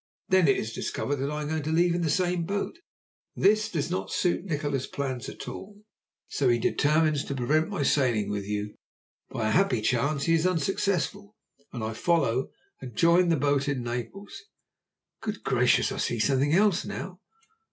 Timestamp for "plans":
4.87-5.29